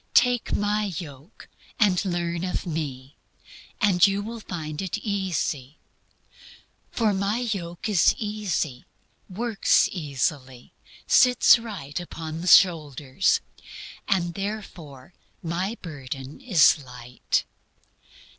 Take 0.15 0.55
My 0.55 0.85
yoke 0.97 1.47
and 1.79 2.03
learn 2.03 2.43
of 2.43 2.65
Me, 2.65 3.17
and 3.79 4.07
you 4.07 4.23
will 4.23 4.39
find 4.39 4.81
it 4.81 4.97
easy. 4.97 5.77
For 6.89 7.13
My 7.13 7.37
yoke 7.37 7.87
is 7.87 8.15
easy, 8.17 8.85
works 9.29 9.87
easily, 9.91 10.73
sits 11.05 11.59
right 11.59 11.99
upon 11.99 12.41
the 12.41 12.47
shoulders, 12.47 13.41
and 14.07 14.33
therefore 14.33 15.13
My 15.43 15.77
burden 15.83 16.41
is 16.41 16.79
light." 16.83 17.43